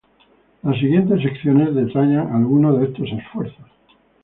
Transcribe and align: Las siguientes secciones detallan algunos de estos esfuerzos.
Las 0.63 0.79
siguientes 0.79 1.21
secciones 1.21 1.75
detallan 1.75 2.33
algunos 2.33 2.79
de 2.79 2.85
estos 2.87 3.07
esfuerzos. 3.11 3.67